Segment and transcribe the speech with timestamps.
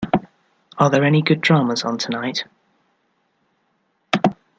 [0.79, 2.45] Are there any good dramas on tonight?